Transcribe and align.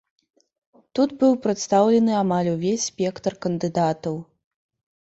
Тут 0.99 1.13
быў 1.19 1.31
прадстаўлены 1.43 2.17
амаль 2.23 2.51
увесь 2.55 2.87
спектр 2.93 3.31
кандыдатаў. 3.49 4.15